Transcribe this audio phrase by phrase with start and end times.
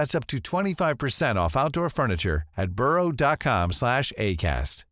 [0.00, 4.86] That's up to 25% off outdoor furniture at burrow.com slash ACAST.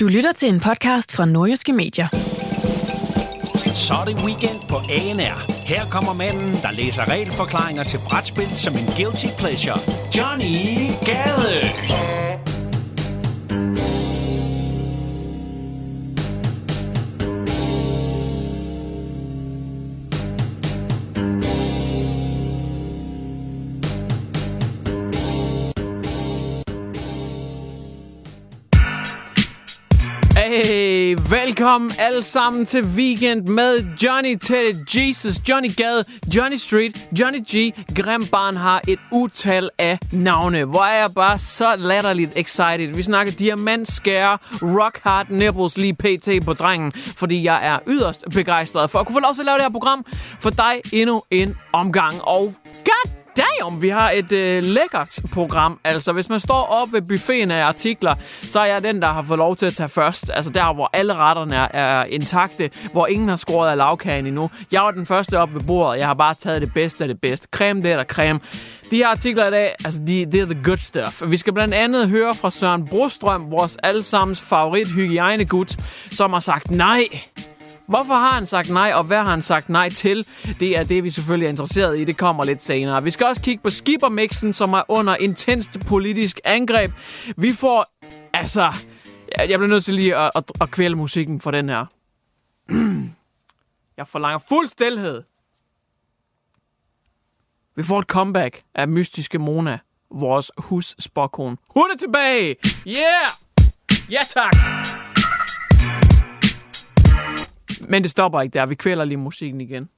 [0.00, 2.08] Du lytter til en podcast fra Nordjyske Medier.
[3.74, 5.66] Så er det weekend på ANR.
[5.66, 9.78] Her kommer manden, der læser regelforklaringer til brætspil som en guilty pleasure.
[10.16, 10.56] Johnny
[11.06, 12.25] Gade.
[31.30, 36.04] Velkommen alle sammen til Weekend med Johnny Teddy, Jesus, Johnny Gade,
[36.36, 37.74] Johnny Street, Johnny G.
[37.94, 40.64] Grim Barn har et utal af navne.
[40.64, 42.94] Hvor er jeg bare så latterligt excited.
[42.94, 46.28] Vi snakker diamantskære, rock hard nipples lige pt.
[46.44, 49.56] på drengen, fordi jeg er yderst begejstret for at kunne få lov til at lave
[49.56, 50.04] det her program
[50.40, 52.22] for dig endnu en omgang.
[52.22, 52.54] Og
[52.84, 55.80] god damn, vi har et øh, lækkert program.
[55.84, 58.14] Altså, hvis man står op ved buffeten af artikler,
[58.48, 60.30] så er jeg den, der har fået lov til at tage først.
[60.34, 64.50] Altså der, hvor alle retterne er, er intakte, hvor ingen har skåret af lavkagen endnu.
[64.72, 65.98] Jeg var den første op ved bordet.
[65.98, 67.48] Jeg har bare taget det bedste af det bedste.
[67.50, 68.40] Creme det der creme.
[68.90, 71.22] De her artikler i dag, altså, de, det er the good stuff.
[71.26, 75.76] Vi skal blandt andet høre fra Søren Brostrøm, vores allesammens favorit hygiejnegut,
[76.12, 77.08] som har sagt nej
[77.86, 80.26] Hvorfor har han sagt nej, og hvad har han sagt nej til?
[80.60, 82.04] Det er det, vi selvfølgelig er interesseret i.
[82.04, 83.04] Det kommer lidt senere.
[83.04, 86.92] Vi skal også kigge på skippermixen, som er under intenst politisk angreb.
[87.36, 87.86] Vi får...
[88.32, 88.72] Altså...
[89.38, 91.86] Jeg bliver nødt til lige at, at, at kvæle musikken for den her.
[93.96, 95.22] Jeg forlanger fuld stilhed.
[97.76, 99.78] Vi får et comeback af mystiske Mona,
[100.10, 101.58] vores husspokon.
[101.70, 102.56] Hun er tilbage!
[102.86, 103.28] Yeah!
[104.10, 105.05] Ja tak!
[107.88, 108.66] Men det stopper ikke der.
[108.66, 109.88] Vi kvæler lige musikken igen.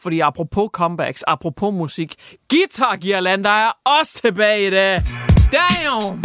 [0.00, 2.14] Fordi apropos comebacks, apropos musik,
[2.50, 5.02] Guitar Girlander er også tilbage i dag.
[5.52, 6.22] Damn!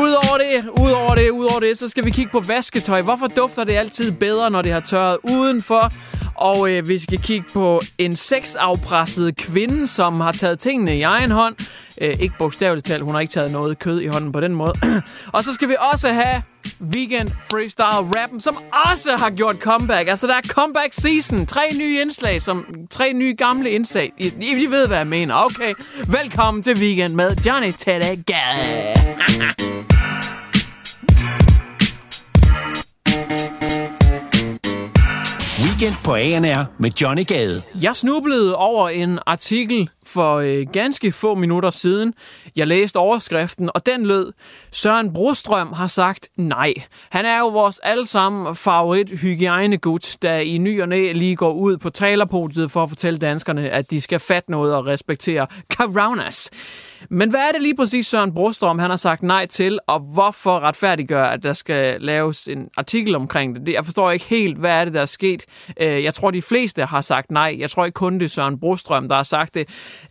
[0.00, 0.25] Udover
[0.62, 3.02] det, udover det, udover det, så skal vi kigge på vasketøj.
[3.02, 5.92] Hvorfor dufter det altid bedre, når det har tørret udenfor?
[6.34, 11.30] Og øh, vi skal kigge på en sexafpresset kvinde, som har taget tingene i egen
[11.30, 11.54] hånd.
[12.00, 14.72] Øh, ikke bogstaveligt talt, hun har ikke taget noget kød i hånden på den måde.
[15.34, 16.42] og så skal vi også have
[16.80, 18.56] Weekend Freestyle Rappen, som
[18.90, 20.08] også har gjort comeback.
[20.08, 21.46] Altså, der er comeback season.
[21.46, 24.12] Tre nye indslag, som tre nye gamle indslag.
[24.18, 25.34] I, I ved, hvad jeg mener.
[25.34, 25.74] Okay,
[26.06, 28.22] velkommen til Weekend med Johnny Teddy
[35.80, 37.62] Weekend på ANR med Johnny Gade.
[37.82, 42.14] Jeg snublede over en artikel for øh, ganske få minutter siden.
[42.56, 44.32] Jeg læste overskriften, og den lød,
[44.70, 46.74] Søren Brostrøm har sagt nej.
[47.10, 51.76] Han er jo vores allesammen favorit hygiejnegut, der i ny og næ lige går ud
[51.76, 56.50] på talerpodiet for at fortælle danskerne, at de skal fatte noget og respektere coronas.
[57.10, 60.60] Men hvad er det lige præcis Søren Brostrøm, han har sagt nej til, og hvorfor
[60.60, 63.72] retfærdiggør, at der skal laves en artikel omkring det?
[63.72, 65.44] Jeg forstår ikke helt, hvad er det, der er sket.
[65.80, 67.56] Øh, jeg tror, de fleste har sagt nej.
[67.58, 69.68] Jeg tror ikke kun det er Søren Brostrøm, der har sagt det.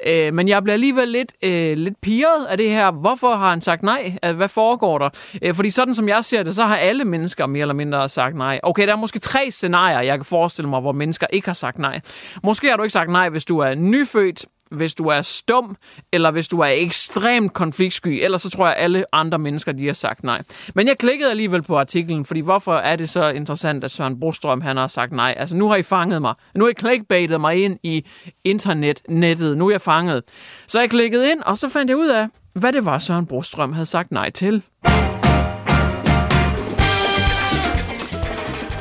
[0.07, 2.91] Øh, men jeg bliver alligevel lidt, øh, lidt piret af det her.
[2.91, 4.17] Hvorfor har han sagt nej?
[4.35, 5.09] Hvad foregår der?
[5.53, 8.59] Fordi sådan som jeg ser det, så har alle mennesker mere eller mindre sagt nej.
[8.64, 11.78] Okay, der er måske tre scenarier, jeg kan forestille mig, hvor mennesker ikke har sagt
[11.78, 12.02] nej.
[12.43, 15.76] Måske har du ikke sagt nej, hvis du er nyfødt, hvis du er stum,
[16.14, 19.85] eller hvis du er ekstremt konfliktsky, ellers så tror jeg, at alle andre mennesker, de
[19.85, 20.41] har sagt nej.
[20.76, 24.62] Men jeg klikkede alligevel på artiklen, fordi hvorfor er det så interessant, at Søren Brostrøm,
[24.62, 25.34] han har sagt nej?
[25.38, 26.34] Altså, nu har I fanget mig.
[26.56, 28.06] Nu har I clickbaitet mig ind i
[28.44, 29.58] internettet.
[29.58, 30.23] Nu er jeg fanget.
[30.67, 33.73] Så jeg klikkede ind, og så fandt jeg ud af, hvad det var, Søren Brostrøm
[33.73, 34.64] havde sagt nej til.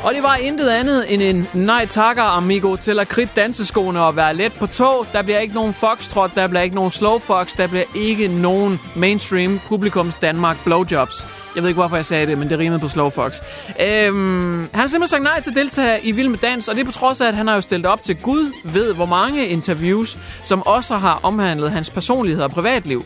[0.05, 4.17] Og det var intet andet end en nej takker, amigo, til at kridte danseskoene og
[4.17, 5.07] være let på tog.
[5.13, 8.81] Der bliver ikke nogen foxtrot, der bliver ikke nogen slow fox, der bliver ikke nogen
[8.97, 11.29] mainstream publikums Danmark blowjobs.
[11.55, 13.33] Jeg ved ikke, hvorfor jeg sagde det, men det rimede på slow fox.
[13.81, 16.81] Øhm, han har simpelthen sagt nej til at deltage i Vild med Dans, og det
[16.81, 19.47] er på trods af, at han har jo stillet op til Gud ved, hvor mange
[19.47, 23.05] interviews, som også har omhandlet hans personlighed og privatliv.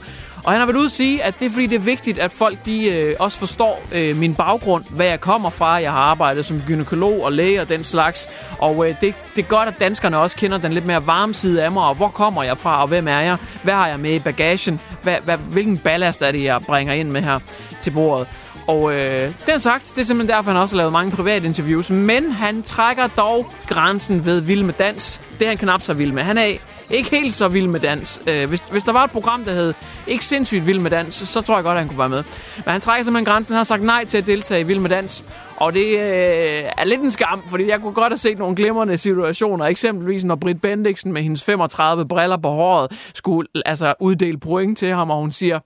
[0.48, 2.32] Og han har været ude at sige, at det er fordi, det er vigtigt, at
[2.32, 5.68] folk de øh, også forstår øh, min baggrund, hvad jeg kommer fra.
[5.68, 8.28] Jeg har arbejdet som gynekolog og læge og den slags.
[8.58, 11.64] Og øh, det, det er godt, at danskerne også kender den lidt mere varme side
[11.64, 13.36] af mig, og hvor kommer jeg fra, og hvem er jeg?
[13.62, 14.80] Hvad har jeg med i bagagen?
[15.02, 17.38] Hvad, hvad, hvilken ballast er det, jeg bringer ind med her
[17.80, 18.26] til bordet?
[18.66, 21.90] Og øh, den sagt, det er simpelthen derfor, han også har lavet mange private interviews.
[21.90, 25.20] Men han trækker dog grænsen ved vild med dans.
[25.38, 26.22] Det er han knap så vild med.
[26.22, 26.44] Han er
[26.90, 28.20] ikke helt så vild med dans.
[28.26, 29.74] Øh, hvis, hvis der var et program, der hed
[30.06, 32.24] ikke sindssygt vild med dans, så, så tror jeg godt, at han kunne være med.
[32.56, 33.52] Men han trækker simpelthen grænsen.
[33.52, 35.24] Han har sagt nej til at deltage i vild med dans.
[35.56, 38.96] Og det øh, er lidt en skam, fordi jeg kunne godt have set nogle glimrende
[38.96, 39.64] situationer.
[39.64, 44.94] Eksempelvis når Britt Bendiksen med hendes 35 briller på håret skulle altså, uddele point til
[44.94, 45.58] ham, og hun siger,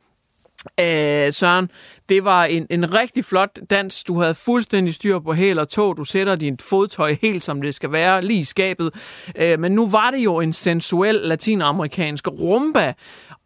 [0.80, 1.70] Øh, Søren,
[2.12, 4.04] det var en, en rigtig flot dans.
[4.04, 5.96] Du havde fuldstændig styr på hæl og tog.
[5.96, 8.90] Du sætter dit fodtøj helt som det skal være, lige i skabet.
[9.36, 12.92] Øh, men nu var det jo en sensuel latinamerikansk rumba,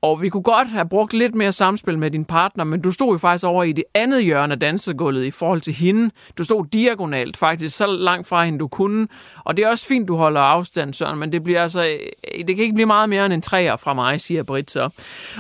[0.03, 3.13] og vi kunne godt have brugt lidt mere samspil med din partner, men du stod
[3.13, 6.11] jo faktisk over i det andet hjørne af dansegulvet i forhold til hende.
[6.39, 9.09] Du stod diagonalt faktisk, så langt fra hende du kunne.
[9.45, 12.57] Og det er også fint, du holder afstand, Søren, men det bliver altså, øh, det
[12.57, 14.89] kan ikke blive meget mere end en træer fra mig, siger Britt så.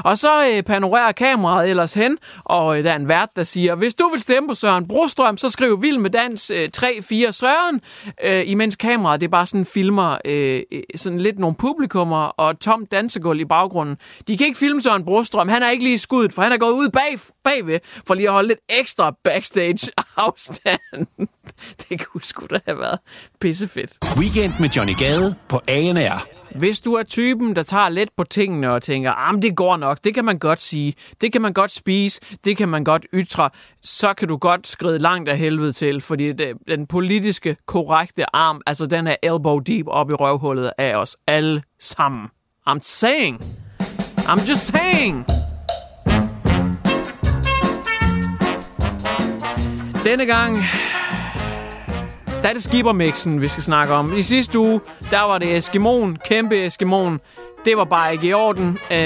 [0.04, 3.74] Og så øh, panorerer kameraet ellers hen, og øh, der er en vært, der siger,
[3.74, 7.80] hvis du vil stemme på Søren Brostrøm, så skriv Vild med Dans øh, 3-4 Søren,
[8.24, 12.60] øh, imens kameraet, det er bare sådan filmer øh, øh, sådan lidt nogle publikummer og
[12.60, 13.96] tom dansegulv i baggrunden.
[14.28, 15.48] De kan ikke filme Søren Brostrøm.
[15.48, 18.32] Han er ikke lige skudt, for han er gået ud bag, bagved for lige at
[18.32, 21.06] holde lidt ekstra backstage afstand.
[21.88, 22.98] det kunne sgu da have været
[23.40, 23.92] pissefedt.
[24.16, 26.35] Weekend med Johnny Gade på ANR.
[26.58, 29.76] Hvis du er typen, der tager let på tingene og tænker, ah, at det går
[29.76, 33.06] nok, det kan man godt sige, det kan man godt spise, det kan man godt
[33.14, 33.50] ytre,
[33.82, 38.60] så kan du godt skride langt af helvede til, fordi det, den politiske korrekte arm,
[38.66, 42.28] altså den er elbow deep op i røvhullet af os alle sammen.
[42.70, 43.40] I'm saying.
[44.18, 45.26] I'm just saying.
[50.04, 50.58] Denne gang,
[52.42, 54.16] der er det skibermixen, vi skal snakke om.
[54.16, 54.80] I sidste uge,
[55.10, 57.20] der var det Eskimon, kæmpe Eskimon,
[57.66, 58.78] det var bare ikke i orden.
[58.90, 58.96] Øh,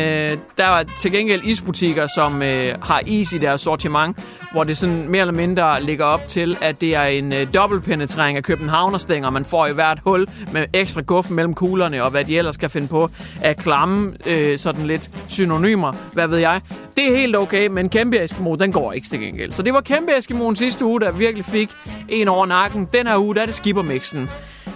[0.59, 4.17] der var til gengæld isbutikker, som øh, har is i deres sortiment,
[4.53, 8.37] hvor det sådan mere eller mindre ligger op til, at det er en øh, dobbeltpenetrering
[8.37, 12.39] af københavnerstænger, man får i hvert hul med ekstra guf mellem kuglerne, og hvad de
[12.39, 13.11] ellers kan finde på
[13.41, 16.61] at klamme, øh, sådan lidt synonymer, hvad ved jeg.
[16.97, 19.53] Det er helt okay, men kæmpe Eskimo, den går ikke til gengæld.
[19.53, 21.71] Så det var kæmpe Eskimoen sidste uge, der virkelig fik
[22.09, 22.89] en over nakken.
[22.93, 24.31] Den her uge, der er det skippermixen.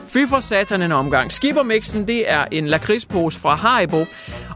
[0.06, 1.32] Fy for satan en omgang.
[1.32, 4.06] Skippermixen, det er en lakridspose fra Haribo.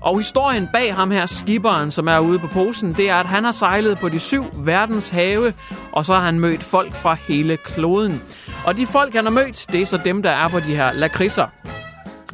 [0.00, 3.44] Og historien bag ham her, skipperen, som er ude på posen, det er, at han
[3.44, 5.52] har sejlet på de syv verdens have,
[5.92, 8.22] og så har han mødt folk fra hele kloden.
[8.64, 10.92] Og de folk, han har mødt, det er så dem, der er på de her
[10.92, 11.46] lakridser.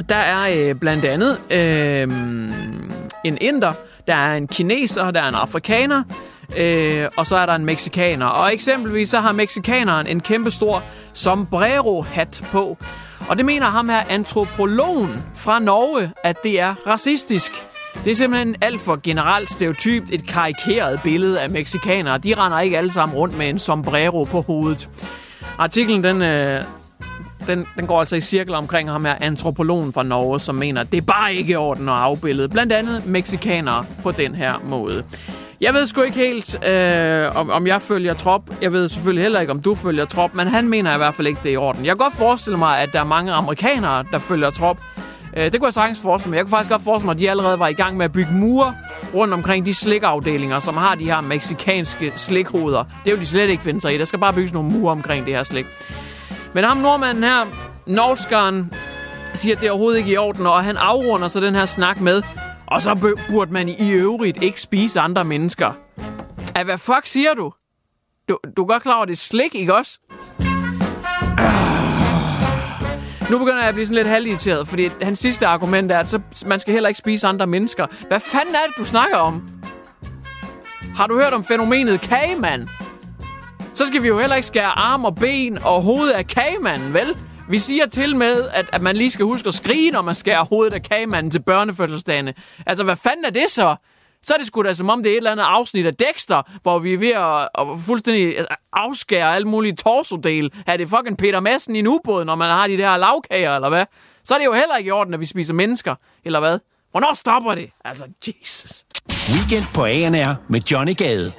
[0.08, 2.02] Der er øh, blandt andet øh,
[3.25, 3.72] en inder,
[4.06, 6.02] der er en kineser, der er en afrikaner,
[6.56, 8.26] øh, og så er der en meksikaner.
[8.26, 10.82] Og eksempelvis så har meksikaneren en kæmpe stor
[11.12, 12.79] sombrero-hat på.
[13.29, 17.52] Og det mener ham her antropologen fra Norge, at det er racistisk.
[18.05, 22.19] Det er simpelthen alt for generelt stereotypt et karikeret billede af meksikanere.
[22.19, 24.89] De render ikke alle sammen rundt med en sombrero på hovedet.
[25.58, 26.65] Artiklen den, øh,
[27.46, 30.93] den, den går altså i cirkler omkring ham her, antropologen fra Norge, som mener, at
[30.93, 35.05] det er bare ikke i orden at afbillede blandt andet meksikanere på den her måde.
[35.65, 38.43] Jeg ved sgu ikke helt, øh, om, om jeg følger trop.
[38.63, 41.27] Jeg ved selvfølgelig heller ikke, om du følger trop, men han mener i hvert fald
[41.27, 41.85] ikke, det er i orden.
[41.85, 44.79] Jeg kan godt forestille mig, at der er mange amerikanere, der følger trop.
[45.37, 46.37] Øh, det kunne jeg sagtens forestille mig.
[46.37, 48.33] Jeg kunne faktisk godt forestille mig, at de allerede var i gang med at bygge
[48.33, 48.75] mure
[49.15, 52.85] rundt omkring de slikafdelinger, som har de her meksikanske slikhoveder.
[53.05, 53.99] Det vil de slet ikke finde sig i.
[53.99, 55.67] Der skal bare bygges nogle mure omkring det her slik.
[56.55, 57.47] Men ham nordmanden her,
[57.87, 58.73] norskeren,
[59.35, 62.01] siger, at det er overhovedet ikke i orden, og han afrunder så den her snak
[62.01, 62.23] med,
[62.74, 65.72] og så burde man i øvrigt ikke spise andre mennesker.
[66.54, 67.52] At hvad fuck siger du?
[68.28, 69.98] Du, du er godt klar over, det er slik, ikke også?
[71.38, 73.31] Ah.
[73.31, 76.20] Nu begynder jeg at blive sådan lidt halvirriteret, fordi hans sidste argument er, at så,
[76.46, 77.86] man skal heller ikke spise andre mennesker.
[78.08, 79.48] Hvad fanden er det, du snakker om?
[80.96, 82.69] Har du hørt om fænomenet kagemand?
[83.74, 87.16] Så skal vi jo heller ikke skære arm og ben og hoved af kagemanden, vel?
[87.48, 90.44] Vi siger til med, at, at man lige skal huske at skrige, når man skærer
[90.44, 92.34] hovedet af kagemanden til børnefødselsdagene.
[92.67, 93.77] Altså, hvad fanden er det så?
[94.27, 96.43] så er det sgu da som om det er et eller andet afsnit af Dexter,
[96.63, 100.51] hvor vi er ved at, at fuldstændig altså, afskære alle mulige torsodele.
[100.67, 103.69] Er det fucking Peter Madsen i en ubåd, når man har de der lavkager, eller
[103.69, 103.86] hvad?
[104.24, 106.58] Så er det jo heller ikke i orden, at vi spiser mennesker, eller hvad?
[106.91, 107.70] Hvornår stopper det?
[107.84, 108.84] Altså, Jesus.
[109.34, 111.32] Weekend på ANR med Johnny Gade.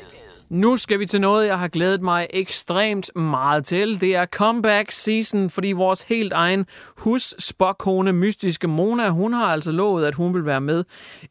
[0.49, 4.01] Nu skal vi til noget, jeg har glædet mig ekstremt meget til.
[4.01, 6.65] Det er comeback season, fordi vores helt egen
[6.97, 10.83] husspokone, mystiske Mona, hun har altså lovet, at hun vil være med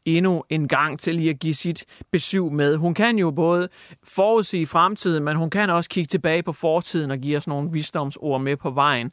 [0.05, 2.75] endnu en gang til lige at give sit besøg med.
[2.75, 3.69] Hun kan jo både
[4.03, 8.41] forudsige fremtiden, men hun kan også kigge tilbage på fortiden og give os nogle visdomsord
[8.41, 9.11] med på vejen.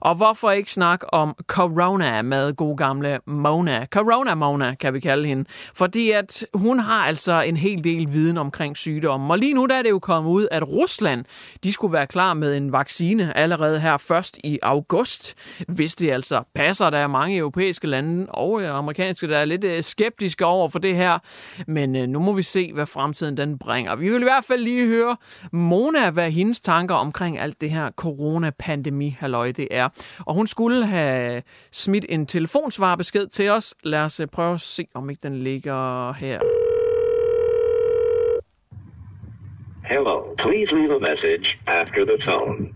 [0.00, 3.86] Og hvorfor ikke snakke om corona med god gamle Mona?
[3.86, 5.44] Corona Mona, kan vi kalde hende.
[5.74, 9.30] Fordi at hun har altså en hel del viden omkring sygdommen.
[9.30, 11.24] Og lige nu der er det jo kommet ud, at Rusland
[11.64, 15.34] de skulle være klar med en vaccine allerede her først i august.
[15.68, 19.64] Hvis det altså passer, der er mange europæiske lande og øh, amerikanske, der er lidt
[19.64, 21.18] øh, skeptiske over for det her.
[21.66, 23.96] Men øh, nu må vi se, hvad fremtiden den bringer.
[23.96, 25.16] Vi vil i hvert fald lige høre
[25.52, 29.88] Mona, hvad hendes tanker omkring alt det her coronapandemi halløj, det er.
[30.26, 31.42] Og hun skulle have
[31.72, 33.74] smidt en telefonsvarbesked til os.
[33.84, 36.40] Lad os øh, prøve at se, om ikke den ligger her.
[39.84, 40.34] Hello.
[40.38, 42.72] Please leave a message after the tone.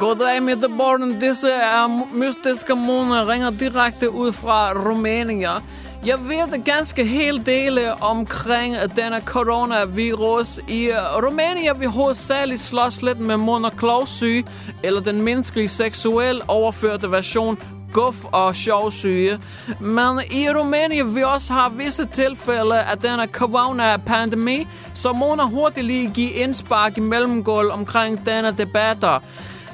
[0.00, 1.20] Goddag, Mette Borden.
[1.20, 1.86] Disse er
[2.20, 5.62] mystiske måneder ringer direkte ud fra Rumænien.
[6.06, 10.60] Jeg ved ganske hel dele omkring øh, denne coronavirus.
[10.68, 14.44] I øh, Rumænien vi hovedsageligt slås lidt med mund- og klovsyge,
[14.82, 17.58] eller den menneskelige seksuel overførte version
[17.92, 19.38] guf og sjovsyge.
[19.80, 26.10] Men i Rumænien vi også har visse tilfælde af denne corona-pandemi, så må hurtigt lige
[26.10, 29.20] give indspark i mellemgulv omkring denne debatter.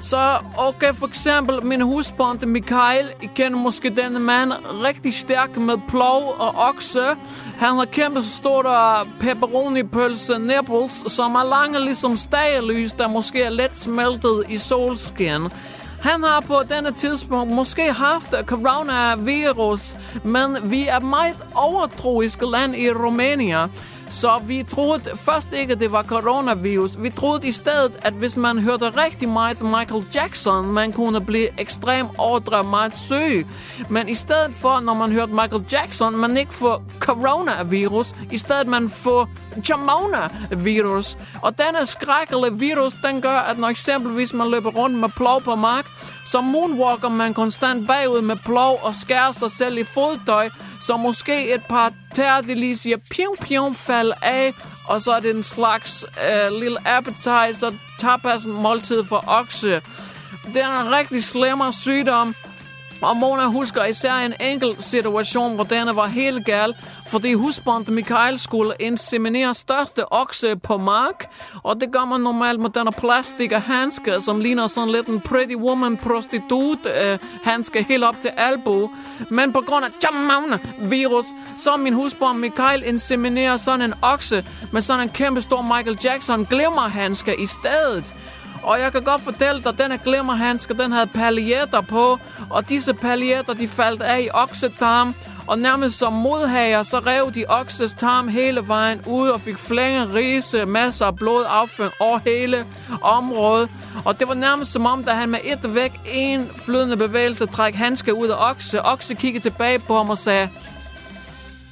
[0.00, 4.52] Så okay, for eksempel min husbonde Mikael I kender måske denne mand,
[4.84, 7.04] rigtig stærk med plov og okse.
[7.58, 13.50] Han har kæmpe stort øh, pepperoni-pølse nipples, som er lange ligesom stagelys, der måske er
[13.50, 15.48] let smeltet i solskin.
[16.02, 22.90] Han har på denne tidspunkt måske haft coronavirus, men vi er meget overtroiske land i
[22.90, 23.70] Rumænien.
[24.10, 26.90] Så vi troede først ikke, at det var coronavirus.
[26.98, 31.60] Vi troede i stedet, at hvis man hørte rigtig meget Michael Jackson, man kunne blive
[31.60, 33.46] ekstrem ordre meget syg.
[33.88, 38.66] Men i stedet for, når man hørte Michael Jackson, man ikke får coronavirus, i stedet
[38.66, 39.28] man får
[39.68, 41.18] Jamona-virus.
[41.42, 45.54] Og denne skrækkelige virus, den gør, at når eksempelvis man løber rundt med plov på
[45.54, 45.86] mark,
[46.26, 50.50] så moonwalker man konstant bagud med plov og skærer sig selv i fodtøj,
[50.80, 54.54] så måske et par tærdelisier pium pium fald af,
[54.88, 59.82] og så er det en slags øh, lille appetizer, tapas måltid for okse.
[60.54, 62.34] Det er en rigtig slemmer sygdom,
[63.02, 66.74] og Mona husker især en enkelt situation, hvor denne var helt gal,
[67.06, 72.70] fordi husbonde Michael skulle inseminere største okse på mark, og det gør man normalt med
[72.70, 78.04] denne plastik og handske, som ligner sådan lidt en pretty woman prostitut øh, handske helt
[78.04, 78.90] op til albu.
[79.30, 81.24] Men på grund af jamavne virus,
[81.56, 86.44] så min husbond Michael inseminerer sådan en okse med sådan en kæmpe stor Michael Jackson
[86.44, 88.12] glimmerhandske i stedet.
[88.62, 92.18] Og jeg kan godt fortælle dig, at denne glimmerhandske, den havde paljetter på,
[92.50, 95.14] og disse paljetter, de faldt af i oksetarm,
[95.46, 100.14] og nærmest som modhager, så rev de okses tarm hele vejen ud og fik flænge,
[100.14, 102.66] rise, masser af blod afføring over hele
[103.02, 103.70] området.
[104.04, 107.74] Og det var nærmest som om, da han med et væk en flydende bevægelse træk
[107.74, 108.84] handske ud af okse.
[108.84, 110.48] Okse kiggede tilbage på ham og sagde,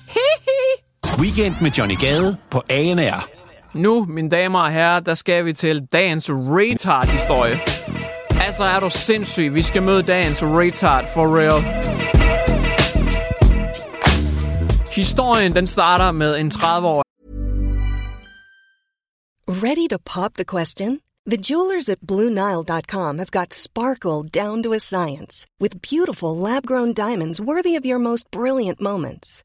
[0.08, 1.18] Hihi.
[1.18, 3.37] Weekend med Johnny Gade på ANR.
[3.78, 7.60] Nu, mine damer og herrer, der skal vi til dagens retard-historie.
[8.40, 9.54] Altså er du sindssyg.
[9.54, 11.62] Vi skal møde dagens retard for real.
[14.96, 17.02] Historien den starter med en 30-årig
[19.48, 21.00] Ready to pop the question?
[21.26, 26.92] The jewelers at BlueNile.com have got sparkle down to a science with beautiful lab grown
[26.94, 29.44] diamonds worthy of your most brilliant moments.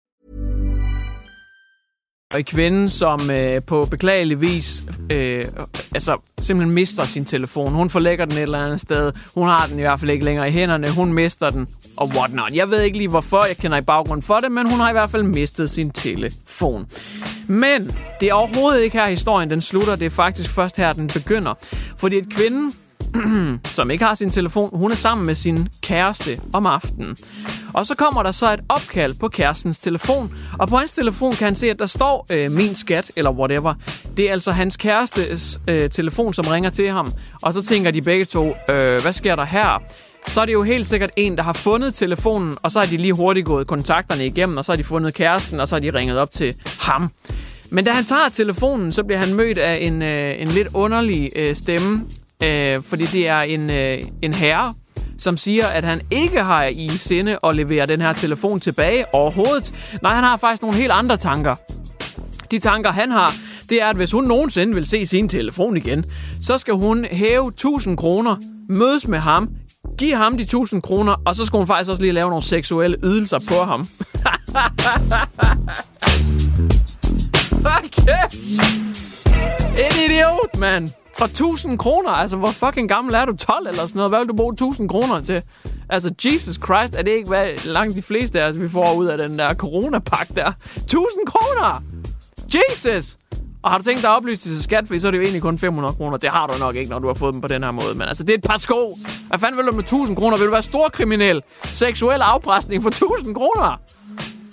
[2.37, 5.45] En kvinde, som øh, på beklagelig vis øh,
[5.95, 7.73] altså, simpelthen mister sin telefon.
[7.73, 9.11] Hun forlægger den et eller andet sted.
[9.35, 10.91] Hun har den i hvert fald ikke længere i hænderne.
[10.91, 12.53] Hun mister den og whatnot.
[12.53, 14.93] Jeg ved ikke lige hvorfor, jeg kender i baggrund for det, men hun har i
[14.93, 16.87] hvert fald mistet sin telefon.
[17.47, 19.95] Men det er overhovedet ikke her historien, den slutter.
[19.95, 21.53] Det er faktisk først her, den begynder.
[21.97, 22.71] Fordi et kvinde,
[23.71, 27.17] som ikke har sin telefon, hun er sammen med sin kæreste om aftenen.
[27.73, 31.45] Og så kommer der så et opkald på kærestens telefon, og på hans telefon kan
[31.45, 33.73] han se, at der står øh, min skat, eller whatever.
[34.17, 37.13] Det er altså hans kærestes øh, telefon, som ringer til ham.
[37.41, 39.81] Og så tænker de begge to, øh, hvad sker der her?
[40.27, 42.97] så er det jo helt sikkert en, der har fundet telefonen, og så har de
[42.97, 45.89] lige hurtigt gået kontakterne igennem, og så har de fundet kæresten, og så har de
[45.89, 47.11] ringet op til ham.
[47.69, 51.29] Men da han tager telefonen, så bliver han mødt af en, øh, en lidt underlig
[51.35, 52.05] øh, stemme,
[52.43, 54.73] øh, fordi det er en, øh, en herre,
[55.17, 59.97] som siger, at han ikke har i sinde at levere den her telefon tilbage overhovedet.
[60.01, 61.55] Nej, han har faktisk nogle helt andre tanker.
[62.51, 63.35] De tanker, han har,
[63.69, 66.05] det er, at hvis hun nogensinde vil se sin telefon igen,
[66.41, 68.35] så skal hun hæve 1000 kroner,
[68.69, 69.49] mødes med ham,
[69.97, 72.97] give ham de 1000 kroner, og så skal hun faktisk også lige lave nogle seksuelle
[73.03, 73.79] ydelser på ham.
[77.77, 78.23] okay.
[79.77, 81.00] En idiot, mand.
[81.21, 82.09] For 1000 kroner?
[82.09, 83.35] Altså, hvor fucking gammel er du?
[83.35, 84.11] 12 eller sådan noget?
[84.11, 85.41] Hvad vil du bruge 1000 kroner til?
[85.89, 89.05] Altså, Jesus Christ, er det ikke, hvad langt de fleste af os, vi får ud
[89.05, 90.51] af den der coronapak der?
[90.75, 91.83] 1000 kroner!
[92.55, 93.17] Jesus!
[93.63, 95.41] Og har du tænkt dig at oplyse til skat, for så er det jo egentlig
[95.41, 96.17] kun 500 kroner.
[96.17, 97.95] Det har du nok ikke, når du har fået dem på den her måde.
[97.95, 98.97] Men altså, det er et par sko.
[99.27, 100.37] Hvad fanden vil du med 1000 kroner?
[100.37, 101.41] Vil du være storkriminel?
[101.63, 103.81] Seksuel afpresning for 1000 kroner?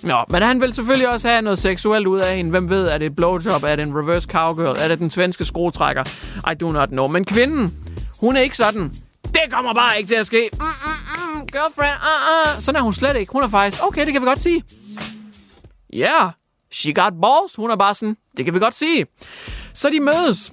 [0.03, 2.51] Nå, men han vil selvfølgelig også have noget seksuelt ud af hende.
[2.51, 3.63] Hvem ved, er det et blowjob?
[3.63, 4.77] Er det en reverse cowgirl?
[4.79, 6.05] Er det den svenske skruetrækker?
[6.53, 7.07] I do not know.
[7.07, 7.75] Men kvinden,
[8.21, 8.93] hun er ikke sådan.
[9.25, 10.51] Det kommer bare ikke til at ske.
[10.53, 12.61] Mm, mm, mm, girlfriend, uh, uh.
[12.63, 13.33] Sådan er hun slet ikke.
[13.33, 14.63] Hun er faktisk, okay, det kan vi godt sige.
[15.93, 16.31] Ja, yeah,
[16.73, 17.57] she got balls.
[17.57, 19.07] Hun er bare sådan, det kan vi godt sige.
[19.75, 20.53] Så de mødes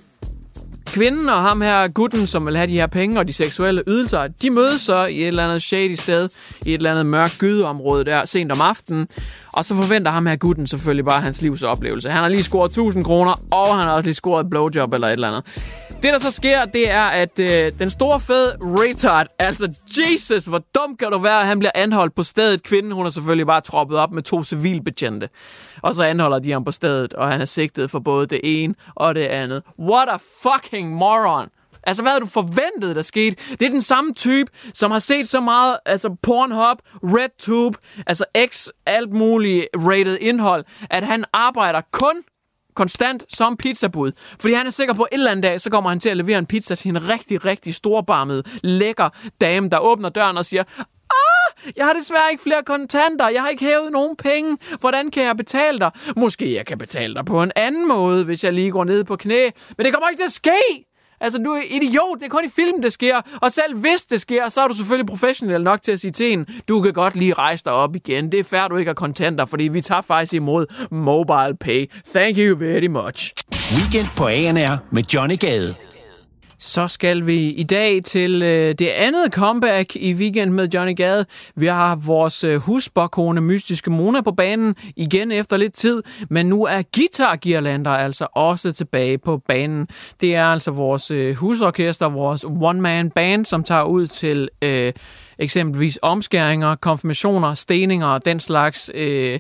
[0.85, 4.27] kvinden og ham her, gutten, som vil have de her penge og de seksuelle ydelser,
[4.27, 6.29] de mødes så i et eller andet shady sted,
[6.65, 9.07] i et eller andet mørkt gydeområde der sent om aftenen.
[9.55, 12.09] Og så forventer ham her gutten selvfølgelig bare hans livs oplevelse.
[12.09, 15.07] Han har lige scoret 1000 kroner, og han har også lige scoret et blowjob eller
[15.07, 15.45] et eller andet.
[15.89, 20.61] Det, der så sker, det er, at øh, den store fed retard, altså Jesus, hvor
[20.75, 22.63] dum kan du være, han bliver anholdt på stedet.
[22.63, 25.29] Kvinden, hun er selvfølgelig bare troppet op med to civilbetjente.
[25.81, 28.73] Og så anholder de ham på stedet, og han er sigtet for både det ene
[28.95, 29.63] og det andet.
[29.79, 31.47] What a fucking moron!
[31.85, 33.35] Altså, hvad havde du forventet, der skete?
[33.49, 38.67] Det er den samme type, som har set så meget, altså Pornhub, RedTube, altså X,
[38.85, 42.15] alt muligt rated indhold, at han arbejder kun
[42.75, 44.11] konstant som pizzabud.
[44.39, 46.17] Fordi han er sikker på, at en eller anden dag, så kommer han til at
[46.17, 49.09] levere en pizza til en rigtig, rigtig storbarmet, lækker
[49.41, 53.29] dame, der åbner døren og siger, ah, jeg har desværre ikke flere kontanter.
[53.29, 54.57] Jeg har ikke hævet nogen penge.
[54.79, 55.91] Hvordan kan jeg betale dig?
[56.17, 59.15] Måske jeg kan betale dig på en anden måde, hvis jeg lige går ned på
[59.15, 59.49] knæ.
[59.77, 60.85] Men det kommer ikke til at ske.
[61.21, 62.19] Altså, du er idiot.
[62.19, 63.21] Det er kun i film, det sker.
[63.41, 66.33] Og selv hvis det sker, så er du selvfølgelig professionel nok til at sige til
[66.33, 68.31] en, du kan godt lige rejse dig op igen.
[68.31, 71.91] Det er fair, du ikke har kontanter, fordi vi tager faktisk imod mobile pay.
[72.15, 73.33] Thank you very much.
[73.77, 75.84] Weekend på ANR med Johnny Gade.
[76.59, 81.25] Så skal vi i dag til øh, det andet comeback i weekend med Johnny Gade.
[81.55, 86.65] Vi har vores øh, husbokone Mystiske Mona på banen igen efter lidt tid, men nu
[86.65, 89.87] er Guitar Girlander altså også tilbage på banen.
[90.21, 94.93] Det er altså vores øh, husorkester, vores one-man band, som tager ud til øh,
[95.39, 99.39] eksempelvis omskæringer, konfirmationer, steninger og den slags øh,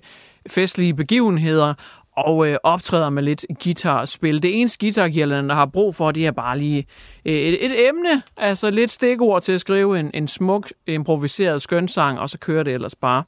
[0.49, 1.73] festlige begivenheder
[2.17, 4.43] og øh, optræder med lidt guitarspil.
[4.43, 6.85] Det eneste guitargearland, der har brug for, det er bare lige
[7.25, 12.19] øh, et, et emne, altså lidt stikord til at skrive en, en smuk, improviseret skønsang,
[12.19, 13.23] og så kører det ellers bare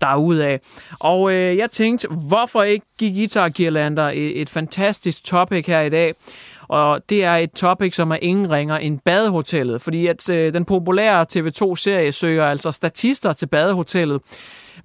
[0.00, 0.58] derudad.
[1.00, 6.14] Og øh, jeg tænkte, hvorfor ikke give guitargirlander et, et fantastisk topic her i dag?
[6.68, 10.64] Og det er et topic, som er ingen ringer end badehotellet, fordi at øh, den
[10.64, 14.20] populære TV2-serie søger altså statister til badehotellet.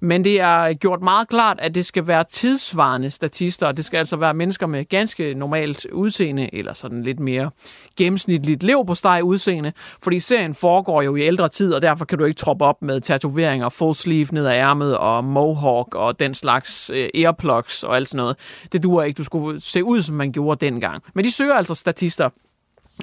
[0.00, 3.98] Men det er gjort meget klart, at det skal være tidsvarende statister, og det skal
[3.98, 7.50] altså være mennesker med ganske normalt udseende, eller sådan lidt mere
[7.96, 9.72] gennemsnitligt lev på steg udseende,
[10.02, 13.00] fordi serien foregår jo i ældre tid, og derfor kan du ikke troppe op med
[13.00, 18.08] tatoveringer, full sleeve ned ad ærmet, og mohawk, og den slags øh, earplugs og alt
[18.08, 18.36] sådan noget.
[18.72, 21.02] Det duer ikke, du skulle se ud, som man gjorde dengang.
[21.14, 22.30] Men de søger altså statister,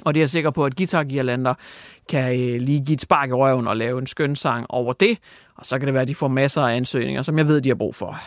[0.04, 1.54] og det er jeg sikker på, at Guitar Gearlander
[2.08, 5.18] kan øh, lige give et spark i røven og lave en skøn sang over det.
[5.58, 7.68] Og så kan det være, at de får masser af ansøgninger, som jeg ved, de
[7.68, 8.20] har brug for.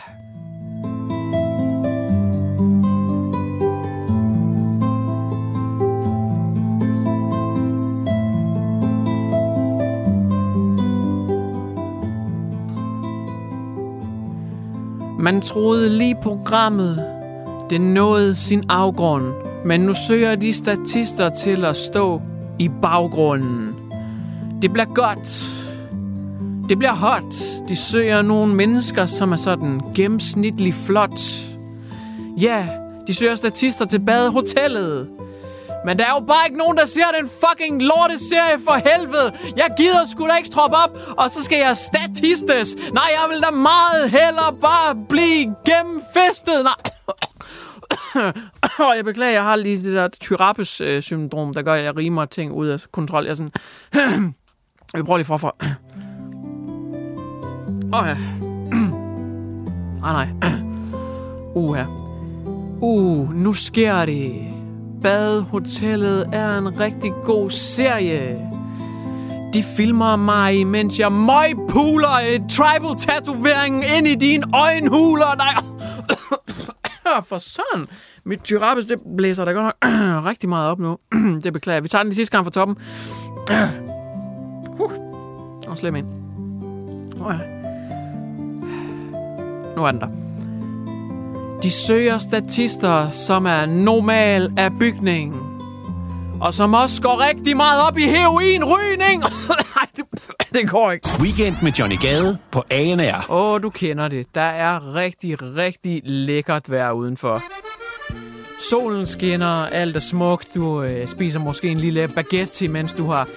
[15.19, 17.05] Man troede lige programmet
[17.69, 19.25] Det nåede sin afgrund,
[19.65, 22.21] men nu søger de statister til at stå
[22.59, 23.75] i baggrunden.
[24.61, 25.60] Det bliver godt.
[26.71, 27.33] Det bliver hot.
[27.67, 31.19] De søger nogle mennesker, som er sådan gennemsnitlig flot.
[32.37, 32.67] Ja,
[33.07, 35.09] de søger statister til badehotellet.
[35.85, 39.31] Men der er jo bare ikke nogen, der ser den fucking lorteserie for helvede.
[39.57, 42.75] Jeg gider sgu da ikke troppe op, og så skal jeg statistes.
[42.93, 46.63] Nej, jeg vil da meget hellere bare blive gennemfestet.
[46.63, 46.81] Nej.
[48.87, 52.25] Og jeg beklager, jeg har lige det der Tyrapes-syndrom, øh, der gør, at jeg rimer
[52.25, 53.23] ting ud af kontrol.
[53.23, 53.51] Jeg er sådan...
[54.95, 55.55] Øh, Vi prøver lige forfra.
[57.93, 58.17] Åh oh, ja.
[60.03, 60.27] Ah nej.
[61.55, 61.85] Uh her.
[62.81, 64.31] Uh, nu sker det.
[65.03, 68.51] Badehotellet er en rigtig god serie.
[69.53, 75.35] De filmer mig, mens jeg møgpuler et tribal tatovering ind i dine øjenhuler.
[75.37, 75.55] Nej.
[77.29, 77.87] For sådan.
[78.25, 80.97] Mit tyrapes, det blæser da godt nok rigtig meget op nu.
[81.43, 81.83] det beklager jeg.
[81.83, 82.77] Vi tager den lige sidste gang fra toppen.
[84.79, 84.91] Uh.
[85.67, 86.07] Og slem ind.
[87.21, 87.60] Oh, ja.
[89.75, 90.07] Nu er den der.
[91.63, 95.39] De søger statister, som er normal af bygningen.
[96.41, 99.19] Og som også går rigtig meget op i heroin-rygning.
[99.75, 100.05] Nej, det,
[100.53, 101.09] det går ikke.
[101.19, 103.25] Weekend med Johnny Gade på ANR.
[103.29, 104.35] Åh, oh, du kender det.
[104.35, 107.43] Der er rigtig, rigtig lækkert vejr udenfor.
[108.69, 110.47] Solen skinner, alt er smukt.
[110.55, 113.27] Du øh, spiser måske en lille baguette, mens du har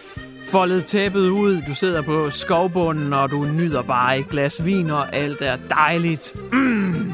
[0.49, 1.63] foldet tæppet ud.
[1.67, 6.33] Du sidder på skovbunden, og du nyder bare et glas vin, og alt er dejligt.
[6.53, 7.13] Mm.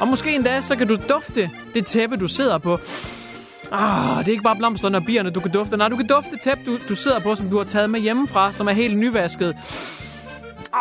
[0.00, 2.78] Og måske endda, så kan du dufte det tæppe, du sidder på.
[3.72, 5.76] Ah, det er ikke bare blomsterne og bierne, du kan dufte.
[5.76, 8.52] Nej, du kan dufte tæppe, du, du sidder på, som du har taget med hjemmefra,
[8.52, 9.54] som er helt nyvasket.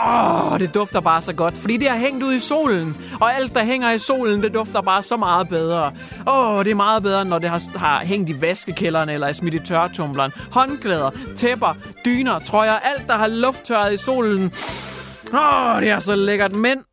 [0.04, 2.98] Åh, oh, det dufter bare så godt, fordi det har hængt ud i solen.
[3.22, 5.86] Og alt, der hænger i solen, det dufter bare så meget bedre.
[6.28, 9.32] Åh, oh, det er meget bedre, når det har, har hængt i vaskekælderen eller er
[9.32, 10.32] smidt i tørretumbleren.
[10.52, 11.74] Håndklæder, tæpper,
[12.06, 14.52] dyner, trøjer, alt, der har lufttørret i solen.
[15.34, 16.56] Åh, oh, det er så lækkert.
[16.56, 16.84] Men,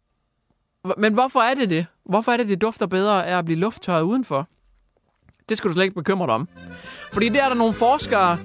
[0.99, 1.87] men hvorfor er det det?
[2.05, 4.49] Hvorfor er det, det dufter bedre af at blive lufttørret udenfor?
[5.49, 6.49] Det skal du slet ikke bekymre dig om.
[7.13, 8.39] Fordi det er der nogle forskere,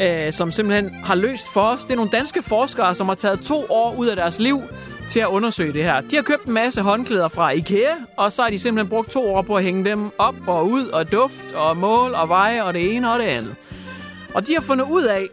[0.00, 1.84] øh, som simpelthen har løst for os.
[1.84, 4.62] Det er nogle danske forskere, som har taget to år ud af deres liv
[5.10, 6.00] til at undersøge det her.
[6.00, 9.34] De har købt en masse håndklæder fra IKEA, og så har de simpelthen brugt to
[9.34, 12.74] år på at hænge dem op og ud og duft og mål og veje og
[12.74, 13.56] det ene og det andet.
[14.34, 15.26] Og de har fundet ud af,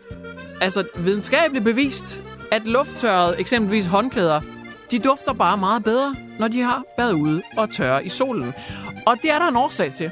[0.62, 2.22] altså videnskabeligt bevist,
[2.52, 4.42] at lufttørrede eksempelvis håndklæder,
[4.92, 8.54] de dufter bare meget bedre, når de har været ude og tørre i solen.
[9.06, 10.12] Og det er der en årsag til.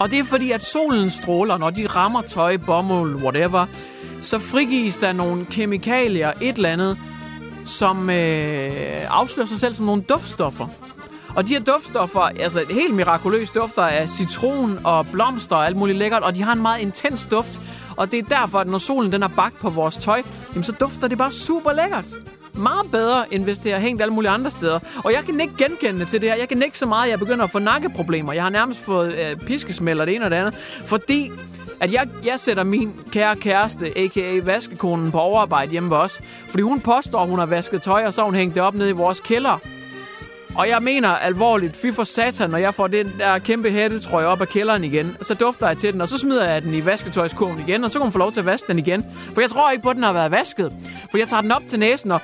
[0.00, 3.66] Og det er fordi, at solens stråler, når de rammer tøj, bomuld, whatever,
[4.20, 6.98] så frigives der nogle kemikalier, et eller andet,
[7.64, 10.66] som øh, afslører sig selv som nogle duftstoffer.
[11.36, 15.76] Og de her duftstoffer, altså et helt mirakuløst dufter af citron og blomster og alt
[15.76, 17.60] muligt lækkert, og de har en meget intens duft.
[17.96, 20.72] Og det er derfor, at når solen den er bagt på vores tøj, jamen så
[20.72, 22.06] dufter det bare super lækkert
[22.60, 24.78] meget bedre, end hvis det har hængt alle mulige andre steder.
[25.04, 26.36] Og jeg kan ikke genkende til det her.
[26.36, 28.32] Jeg kan ikke så meget, at jeg begynder at få nakkeproblemer.
[28.32, 30.54] Jeg har nærmest fået øh, piskesmæld det ene og det andet.
[30.84, 31.30] Fordi
[31.80, 34.40] at jeg, jeg sætter min kære kæreste, a.k.a.
[34.44, 36.20] vaskekonen, på overarbejde hjemme hos os.
[36.48, 38.74] Fordi hun påstår, at hun har vasket tøj, og så har hun hængt det op
[38.74, 39.58] nede i vores kælder.
[40.56, 44.40] Og jeg mener alvorligt, fy for satan, når jeg får den der kæmpe hættetrøje op
[44.40, 47.60] af kælderen igen, så dufter jeg til den, og så smider jeg den i vasketøjskurven
[47.68, 49.04] igen, og så kan hun få lov til at vaske den igen.
[49.34, 50.72] For jeg tror ikke på, at den har været vasket.
[51.10, 52.20] For jeg tager den op til næsen, og...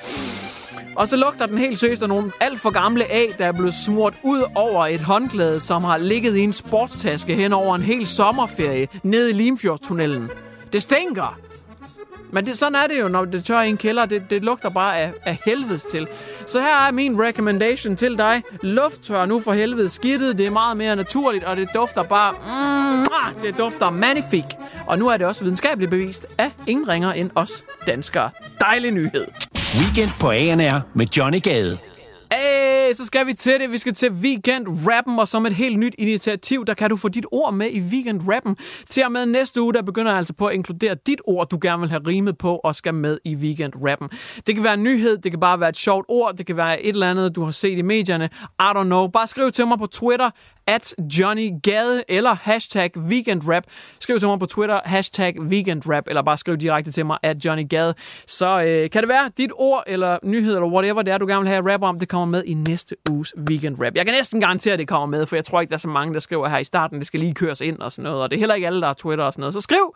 [0.95, 3.73] Og så lugter den helt seriøst af nogle alt for gamle A, der er blevet
[3.73, 8.07] smurt ud over et håndklæde, som har ligget i en sportstaske hen over en hel
[8.07, 10.29] sommerferie nede i Limfjordstunnelen.
[10.73, 11.46] Det stinker!
[12.31, 14.05] Men det, sådan er det jo, når det tør i en kælder.
[14.05, 16.07] Det, det lugter bare af, af helvedes til.
[16.47, 18.43] Så her er min recommendation til dig.
[18.61, 20.37] Lufttør nu for helvede skidtet.
[20.37, 22.31] Det er meget mere naturligt, og det dufter bare...
[22.31, 24.45] Mm, det dufter magnifik.
[24.87, 28.29] Og nu er det også videnskabeligt bevist af ingen ringer end os danskere.
[28.59, 29.25] Dejlig nyhed.
[29.79, 31.77] Weekend på ANR med Johnny Gade.
[32.33, 33.71] Hey, så skal vi til det.
[33.71, 37.25] Vi skal til weekend-rappen, og som et helt nyt initiativ, der kan du få dit
[37.31, 38.55] ord med i weekend-rappen.
[38.89, 41.59] Til og med næste uge, der begynder jeg altså på at inkludere dit ord, du
[41.61, 44.09] gerne vil have rimet på, og skal med i weekend-rappen.
[44.47, 46.81] Det kan være en nyhed, det kan bare være et sjovt ord, det kan være
[46.81, 48.29] et eller andet, du har set i medierne.
[48.59, 49.07] I don't know.
[49.07, 50.29] Bare skriv til mig på Twitter,
[50.67, 53.63] at Johnny Gade, eller hashtag weekendrap.
[53.99, 57.69] Skriv til mig på Twitter, hashtag weekendrap, eller bare skriv direkte til mig, at Johnny
[57.69, 57.93] Gade.
[58.27, 61.41] Så øh, kan det være dit ord, eller nyhed, eller whatever det er, du gerne
[61.41, 62.76] vil have rap om, det kommer med i næste
[63.09, 63.95] uges weekend rap.
[63.95, 65.89] Jeg kan næsten garantere, at det kommer med, for jeg tror ikke, der er så
[65.89, 68.29] mange, der skriver her i starten, det skal lige køres ind og sådan noget, og
[68.29, 69.53] det er heller ikke alle, der har Twitter og sådan noget.
[69.53, 69.95] Så skriv,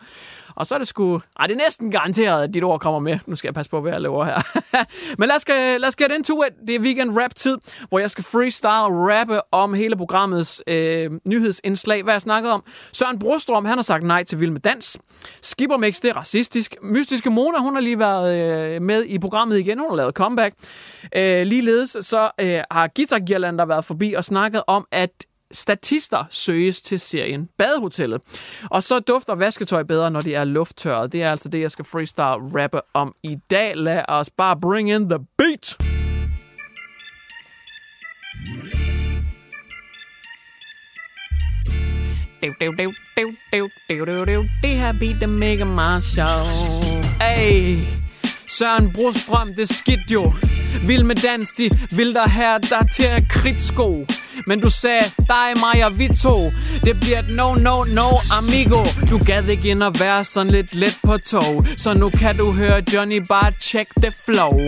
[0.54, 1.20] og så er det sgu...
[1.40, 3.18] Ej, det er næsten garanteret, at dit ord kommer med.
[3.26, 4.42] Nu skal jeg passe på, hvad jeg laver her.
[5.18, 6.68] Men lad os, øh, lad os get into it.
[6.68, 12.02] Det er weekend rap tid, hvor jeg skal freestyle rappe om hele programmets øh, nyhedsindslag,
[12.02, 12.64] hvad jeg snakkede om.
[12.92, 14.98] Søren Brostrøm, han har sagt nej til Vild med Dans.
[15.42, 16.76] Skipper Mix, det er racistisk.
[16.82, 19.78] Mystiske Mona, hun har lige været øh, med i programmet igen.
[19.78, 20.54] Hun har lavet comeback.
[21.16, 25.10] Øh, ligeledes så øh, har Guitar Girlander været forbi og snakket om, at
[25.52, 28.20] statister søges til serien Badehotellet.
[28.70, 31.12] Og så dufter vasketøj bedre, når det er lufttørret.
[31.12, 33.76] Det er altså det, jeg skal freestyle rappe om i dag.
[33.76, 35.76] Lad os bare bring in the beat!
[44.62, 47.06] Det her beat, det er mega meget sjovt.
[47.38, 47.78] Ey,
[48.48, 50.32] Søren Brostrøm, det er skidt jo.
[50.86, 54.06] Vild med dans, de vil der her, der til at kritsko
[54.46, 56.52] Men du sagde, dig, mig og vi to
[56.84, 60.74] Det bliver et no, no, no, amigo Du gad ikke ind og være sådan lidt
[60.74, 64.58] let på tog Så nu kan du høre Johnny bare check the flow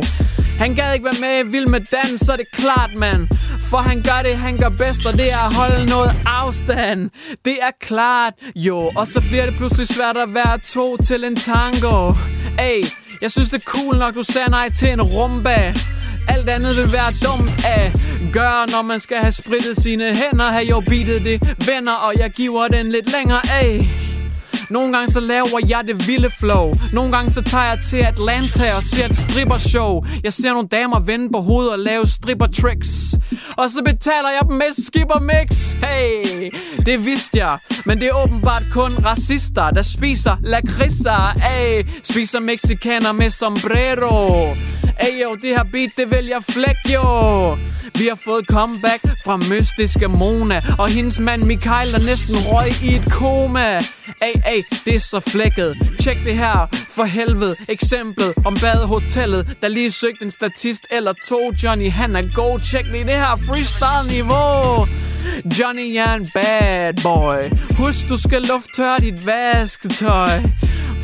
[0.59, 3.29] han gad ikke være med i Vild med Dans, så er klart, mand.
[3.71, 7.11] For han gør det, han gør bedst, og det er at holde noget afstand.
[7.45, 8.91] Det er klart, jo.
[8.97, 12.13] Og så bliver det pludselig svært at være to til en tango.
[12.59, 12.85] Ey,
[13.25, 15.75] jeg synes det er cool nok, du sagde nej til en rumba.
[16.29, 17.93] Alt andet vil være dumt at
[18.33, 20.47] gøre, når man skal have spritet sine hænder.
[20.47, 24.04] Har jo beatet det venner, og jeg giver den lidt længere af.
[24.71, 26.75] Nogle gange så laver jeg det vilde flow.
[26.93, 30.05] Nogle gange så tager jeg til Atlanta og ser et strippershow.
[30.25, 33.15] Jeg ser nogle damer vende på hovedet og lave stripper tricks.
[33.57, 35.73] Og så betaler jeg dem med skipper mix.
[35.73, 36.51] Hey,
[36.87, 37.59] det vidste jeg.
[37.85, 41.39] Men det er åbenbart kun racister Der spiser lakridser.
[41.39, 44.55] Hey, spiser mexikaner med sombrero.
[45.01, 47.57] Hey yo, det her beat, det vil jeg flæk jo
[47.99, 52.95] Vi har fået comeback fra mystiske Mona Og hendes mand Michael, der næsten røg i
[52.95, 53.79] et koma.
[54.23, 55.77] Ey, ey, det er så flækket.
[56.01, 57.57] Tjek det her, for helvede.
[57.69, 61.53] Eksemplet om badehotellet Der lige søgte en statist eller to.
[61.63, 62.61] Johnny, han er god.
[62.61, 64.87] Tjek lige det her freestyle-niveau.
[65.59, 67.59] Johnny er en bad boy.
[67.79, 70.43] Husk, du skal lufttørre dit vasketøj.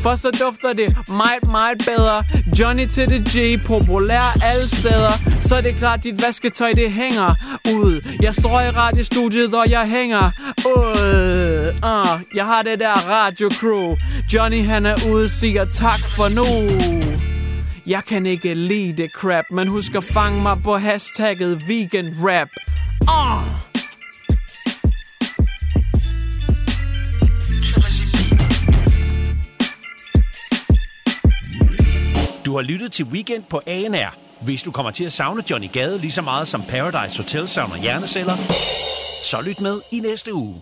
[0.03, 2.23] For så dufter det meget, meget bedre.
[2.59, 5.11] Johnny til det G, populær alle steder.
[5.39, 7.35] Så er det klart, dit vasketøj det hænger
[7.73, 8.17] ud.
[8.21, 10.31] Jeg står i radiostudiet, og jeg hænger
[10.65, 11.40] ud
[11.71, 13.95] uh, Jeg har det der radio-crew
[14.33, 16.45] Johnny han er ude, siger tak for nu
[17.87, 22.47] jeg kan ikke lide det crap, men husk at fange mig på hashtagget vegan rap.
[23.01, 23.37] Uh.
[23.37, 23.43] Ah!
[32.45, 34.15] Du har lyttet til Weekend på ANR.
[34.41, 37.77] Hvis du kommer til at savne Johnny Gade lige så meget som Paradise Hotel savner
[37.77, 38.35] hjerneceller,
[39.23, 40.61] så lyt med i næste uge.